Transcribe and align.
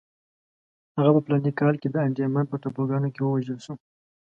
هغه 0.97 1.09
په 1.15 1.19
فلاني 1.25 1.51
کال 1.59 1.75
کې 1.81 1.87
د 1.91 1.95
انډیمان 2.07 2.45
په 2.49 2.55
ټاپوګانو 2.61 3.09
کې 3.13 3.21
ووژل 3.23 3.57
شو. 3.65 3.73